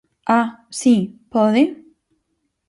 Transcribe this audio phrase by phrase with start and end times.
[0.39, 0.47] ¡Ah!,
[0.79, 0.95] ¿si?,
[1.31, 1.63] ¿pode?